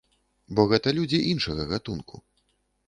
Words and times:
Бо 0.59 0.65
гэта 0.71 0.95
людзі 1.01 1.19
іншага 1.35 1.71
гатунку. 1.77 2.15